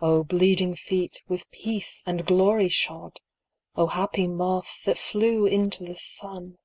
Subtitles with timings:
[0.00, 3.20] O bleeding feet, with peace and glory shod!
[3.74, 6.56] O happy moth, that flew into the Sun!